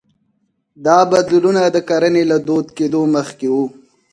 دا 0.85 0.97
بدلونونه 1.11 1.61
د 1.75 1.77
کرنې 1.89 2.23
له 2.31 2.37
دود 2.47 2.67
کېدو 2.77 3.01
مخکې 3.15 3.47
وو 3.53 3.65